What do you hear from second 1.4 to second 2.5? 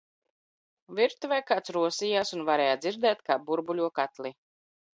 kāds rosījās un